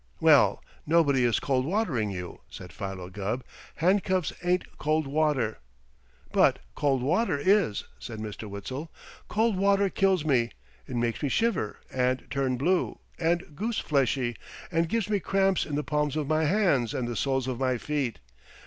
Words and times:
"Well, 0.19 0.63
nobody 0.87 1.23
is 1.23 1.39
cold 1.39 1.63
watering 1.63 2.09
you," 2.09 2.41
said 2.49 2.73
Philo 2.73 3.11
Gubb. 3.11 3.43
"Handcuffs 3.75 4.33
ain't 4.43 4.79
cold 4.79 5.05
water." 5.05 5.59
"But 6.31 6.57
cold 6.73 7.03
water 7.03 7.37
is," 7.37 7.83
said 7.99 8.17
Mr. 8.17 8.49
Witzel. 8.49 8.91
"Cold 9.27 9.57
water 9.57 9.91
kills 9.91 10.25
me! 10.25 10.49
It 10.87 10.95
makes 10.95 11.21
me 11.21 11.29
shiver, 11.29 11.77
and 11.93 12.25
turn 12.31 12.57
blue, 12.57 12.97
and 13.19 13.55
goose 13.55 13.77
fleshy, 13.77 14.37
and 14.71 14.89
gives 14.89 15.07
me 15.07 15.19
cramps 15.19 15.67
in 15.67 15.75
the 15.75 15.83
palms 15.83 16.15
of 16.15 16.25
my 16.25 16.45
hands 16.45 16.95
and 16.95 17.07
the 17.07 17.15
soles 17.15 17.47
of 17.47 17.59
my 17.59 17.77
feet. 17.77 18.17